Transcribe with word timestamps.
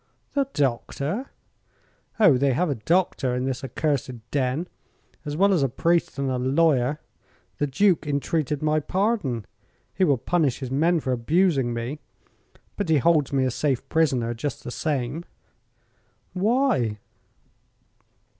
"The 0.33 0.47
doctor?" 0.53 1.29
"Oh, 2.19 2.35
they 2.35 2.53
have 2.53 2.71
a 2.71 2.81
doctor 2.89 3.35
in 3.35 3.45
this 3.45 3.63
accursed 3.63 4.31
den, 4.31 4.67
as 5.25 5.37
well 5.37 5.53
as 5.53 5.61
a 5.61 5.69
priest 5.69 6.17
and 6.17 6.27
a 6.31 6.39
lawyer. 6.39 6.99
The 7.59 7.67
Duke 7.67 8.07
entreated 8.07 8.63
my 8.63 8.79
pardon. 8.79 9.45
He 9.93 10.03
will 10.03 10.17
punish 10.17 10.57
his 10.57 10.71
men 10.71 11.01
for 11.01 11.11
abusing 11.11 11.71
me. 11.71 11.99
But 12.77 12.89
he 12.89 12.97
holds 12.97 13.31
me 13.31 13.43
a 13.45 13.51
safe 13.51 13.87
prisoner, 13.89 14.33
just 14.33 14.63
the 14.63 14.71
same." 14.71 15.23
"Why?" 16.33 16.97